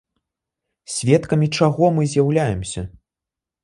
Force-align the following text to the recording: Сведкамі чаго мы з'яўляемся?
Сведкамі 0.95 1.47
чаго 1.59 1.93
мы 2.01 2.11
з'яўляемся? 2.17 2.81